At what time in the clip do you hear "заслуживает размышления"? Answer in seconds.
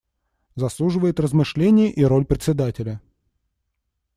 0.55-1.91